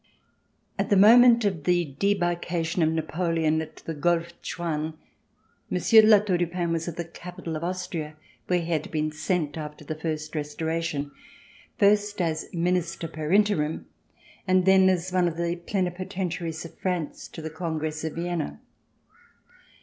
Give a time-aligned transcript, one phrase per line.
[0.79, 4.95] At the moment of the debarkation of Napoleon at the Golfe Juan,
[5.69, 8.15] Monsieur de La Tour du Pin was at the capital of Austria
[8.47, 11.11] where he had been sent after the First Restoration,
[11.77, 13.85] first as Minister per interim
[14.47, 18.59] and then as one of the Plenipotentiaries of France to the Congress of Vienna.